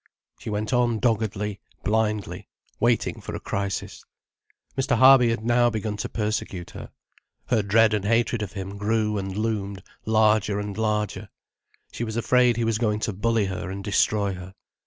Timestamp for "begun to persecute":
5.69-6.71